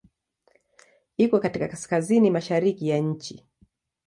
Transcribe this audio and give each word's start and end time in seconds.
Iko 1.17 1.39
katika 1.39 1.67
kaskazini-mashariki 1.67 2.89
ya 2.89 2.97
nchi. 2.97 3.45